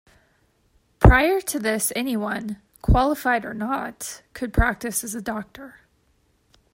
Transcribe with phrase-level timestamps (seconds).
[0.97, 5.81] Prior to this anyone, qualified or not, could practice as a doctor.